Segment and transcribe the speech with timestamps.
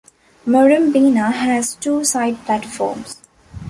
[0.47, 3.17] Murrumbeena has two side platforms.